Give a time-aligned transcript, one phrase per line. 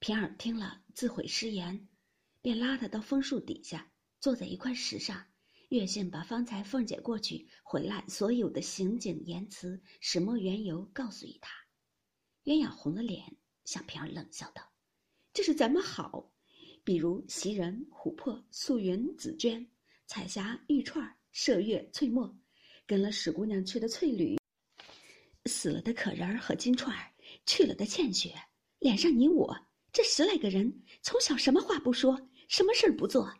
[0.00, 1.86] 平儿听了，自悔失言，
[2.40, 5.22] 便拉他到枫树底下，坐在一块石上。
[5.68, 11.52] 月信把方才凤姐过去回来所有的行景言辞始末缘由告诉于他。
[12.44, 13.36] 鸳鸯红了脸，
[13.66, 14.62] 向平儿冷笑道
[15.34, 16.32] ：“这是咱们好，
[16.82, 19.70] 比如袭人、琥珀、素云、紫鹃、
[20.06, 22.34] 彩霞、玉串、麝月、翠墨，
[22.86, 24.38] 跟了史姑娘去的翠缕，
[25.44, 27.12] 死了的可人儿和金钏儿，
[27.44, 28.34] 去了的倩雪，
[28.78, 29.54] 脸上你我。”
[29.92, 33.32] 这十来个人，从小什么话不说，什么事儿不做，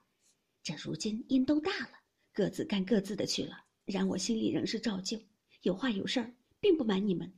[0.62, 1.92] 这如今因都大了，
[2.33, 3.56] 各自干各自的去了。
[3.84, 5.19] 然我心里仍是照旧，
[5.62, 7.33] 有话有事儿，并不瞒你们。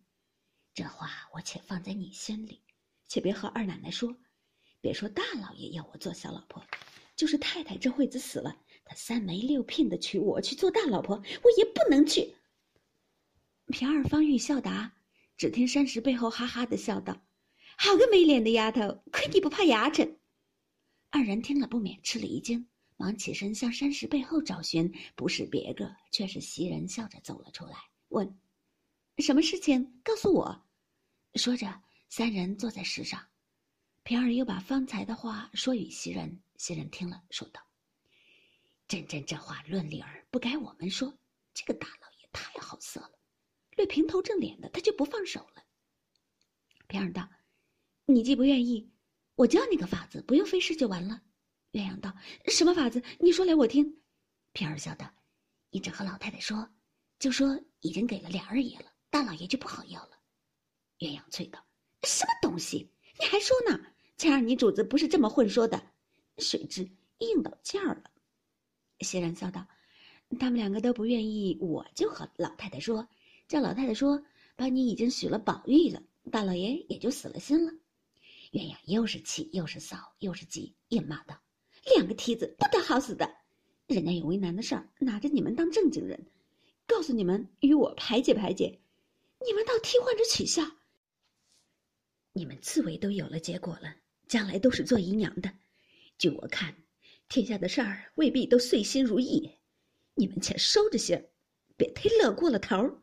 [0.74, 2.62] 这话我且放在你心里，
[3.06, 4.16] 且别和二奶奶说。
[4.80, 6.65] 别说大老爷要我做小老婆，
[7.15, 12.34] 就是太太这会子死了，他三媒六聘的娶我去做大老婆，我也不能去。
[13.68, 14.92] 平儿方欲笑答，
[15.37, 17.23] 只听山石背后哈哈的笑道。
[17.76, 20.16] 好个没脸的丫头，亏你不怕牙碜！
[21.10, 27.76] 二人听了不免吃了一惊，忙起身向山石背后找寻，不是别个，却是袭人笑着走了出来，
[28.09, 28.38] 问
[29.18, 30.01] ：“什么事情？
[30.04, 30.64] 告诉我。”
[31.34, 33.20] 说着，三人坐在石上。
[34.04, 37.60] 平儿又把方才的话说与袭人，袭人听了，说道
[38.86, 41.12] ：“真真这话论理儿不该我们说，
[41.52, 43.18] 这个大老爷太好色了，
[43.76, 45.64] 略平头正脸的他就不放手了。”
[46.88, 47.29] 平儿道。
[48.06, 48.90] 你既不愿意，
[49.36, 51.22] 我教你个法子，不用费事就完了。
[51.72, 52.12] 鸳鸯道
[52.48, 53.02] ：“什么法子？
[53.18, 54.02] 你说来我听。”
[54.52, 55.10] 平儿笑道
[55.70, 56.68] ：“你只和老太太说，
[57.18, 60.18] 就说已经给了两二爷了，大老爷就不好要了。”
[60.98, 61.64] 鸳鸯啐道
[62.04, 62.90] ：“什么东西？
[63.18, 63.80] 你还说呢？
[64.19, 65.82] 前儿你主子不是这么混说的，
[66.38, 66.86] 谁知
[67.19, 68.10] 硬到价儿了。”
[69.00, 69.66] 袭人笑道
[70.38, 73.08] ：“他们两个都不愿意，我就和老太太说，
[73.48, 74.22] 叫老太太说，
[74.54, 77.72] 把你已经许了宝玉了，大老爷也就死了心了。”
[78.53, 81.42] 鸳鸯又是气又是臊又是急，也骂道
[81.97, 83.26] ：“两个蹄子不得好死的！
[83.86, 86.26] 人家有为难的事儿，拿着你们当正经人，
[86.86, 88.78] 告诉你们与我排解排解，
[89.46, 90.62] 你们倒替换着取笑。
[92.34, 93.96] 你们刺猬都有了结果了，
[94.28, 95.50] 将来都是做姨娘的。
[96.18, 96.76] 据我看，
[97.28, 99.50] 天下的事儿未必都遂心如意，
[100.14, 101.30] 你们且收着些，
[101.78, 103.02] 别忒乐过了头。”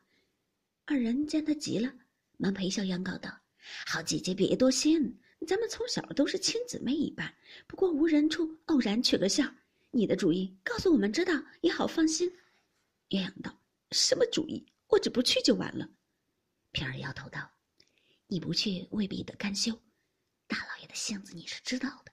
[0.86, 1.92] 二人见他急了，
[2.38, 3.32] 忙陪笑央告道
[3.88, 7.34] ：“好姐姐别多心。”咱们从小都是亲姊妹一般，
[7.66, 9.56] 不过无人处，偶然取个笑。
[9.92, 12.30] 你的主意告诉我们知道也好放心。
[13.10, 13.60] 鸳鸯道
[13.92, 14.72] ：“什么主意？
[14.88, 15.90] 我只不去就完了。”
[16.72, 17.52] 平儿摇头道
[18.28, 19.82] ：“你不去未必得甘休。
[20.46, 22.12] 大老爷的性子你是知道的。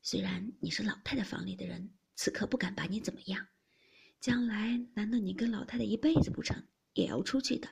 [0.00, 3.48] 虽然你是老太太房里的人，此刻不敢把你怎么样。
[4.20, 6.66] 将来难道你跟老太太一辈子不成？
[6.94, 7.68] 也要出去的，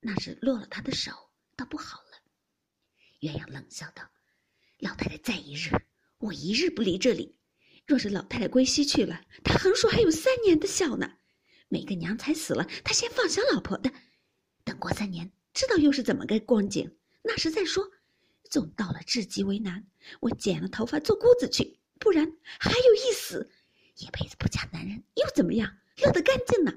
[0.00, 2.22] 那是落了他的手，倒不好了。”
[3.20, 4.08] 鸳鸯冷笑道。
[4.78, 5.70] 老太太在一日，
[6.18, 7.34] 我一日不离这里。
[7.86, 11.10] 若是老太太归西去了，她横竖还有三年的孝呢。
[11.68, 13.92] 每个娘才死了，她先放小老婆的。
[14.62, 17.90] 等过三年，知道又是怎么个光景，那时再说。
[18.50, 19.84] 总到了至极为难，
[20.20, 22.24] 我剪了头发做姑子去，不然
[22.60, 23.50] 还有一死。
[23.96, 25.76] 一辈子不嫁男人又怎么样？
[26.02, 26.72] 落得干净呢。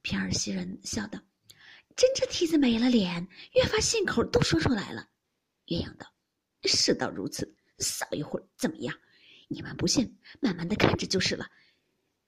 [0.00, 1.20] 平儿袭人笑道
[1.94, 5.08] ：“真这蹄子没了脸，越发信口都说出来了。”
[5.66, 6.13] 鸳鸯道。
[6.68, 8.96] 事到如此，少一会儿怎么样？
[9.48, 11.50] 你们不信，慢慢的看着就是了。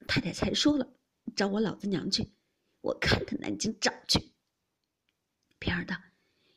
[0.07, 0.93] 太太才说了，
[1.35, 2.31] 找我老子娘去，
[2.81, 4.31] 我看他南京找去。
[5.59, 5.97] 平儿道：“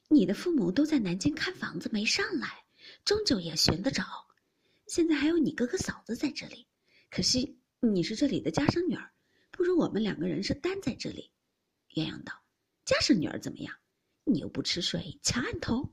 [0.08, 2.64] 你的父母都在南京看房子没上来，
[3.04, 4.04] 终究也寻得着。
[4.86, 6.66] 现在还有你哥哥嫂子在这里，
[7.10, 9.10] 可惜你是这里的家生女儿，
[9.50, 11.32] 不如我们两个人是单在这里。”
[11.94, 12.32] 鸳鸯道
[12.84, 13.74] ：“家生女儿怎么样？
[14.24, 15.92] 你又不吃水，强按头。”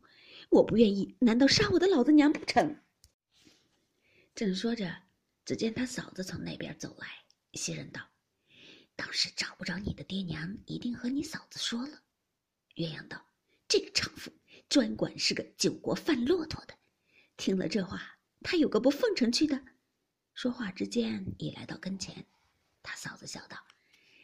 [0.50, 2.82] 我不愿意，难道杀我的老子娘不成？
[4.34, 5.04] 正说着，
[5.46, 7.08] 只见他嫂子从那边走来。
[7.54, 8.02] 袭人道
[8.96, 12.02] ：“当时找不着你的爹娘，一定和你嫂子说了。”
[12.76, 13.26] 鸳鸯道
[13.68, 14.32] ：“这个娼妇
[14.70, 16.76] 专管是个酒国贩骆驼的。”
[17.36, 19.62] 听了这话，他有个不奉承去的。
[20.34, 22.26] 说话之间，已来到跟前。
[22.84, 23.58] 他嫂子笑道：“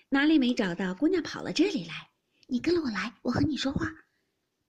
[0.09, 0.93] 哪里没找到？
[0.93, 2.11] 姑娘跑了这里来。
[2.47, 3.91] 你跟了我来，我和你说话。”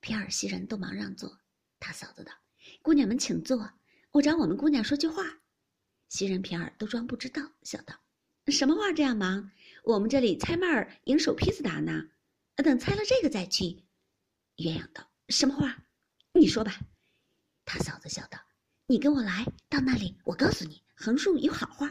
[0.00, 1.38] 皮尔、袭人都忙让座。
[1.84, 2.32] 他嫂子道
[2.80, 3.70] ：“姑娘们请坐，
[4.12, 5.22] 我找我们姑娘说句话。”
[6.08, 7.94] 袭人、平儿都装不知道，笑道
[8.48, 9.50] ：“什么话这样忙？
[9.84, 12.08] 我们这里猜麦儿迎手坯子打呢，
[12.56, 13.84] 等猜了这个再去。”
[14.56, 15.76] 鸳鸯道：“什么话？
[16.32, 16.80] 你说吧。”
[17.66, 18.40] 他嫂子笑道
[18.88, 21.88] ：“你跟我来到那里，我告诉你，横竖有好话。”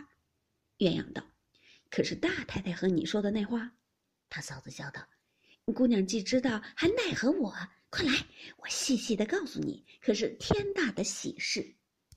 [0.80, 1.24] 鸳鸯道
[1.92, 3.74] ：“可是大太太和你说的那话？”
[4.28, 5.08] 他嫂子笑道
[5.76, 7.56] ：“姑娘既知道，还奈何我？
[7.94, 8.12] 快来，
[8.58, 11.76] 我细细的告诉你，可是天大的喜事。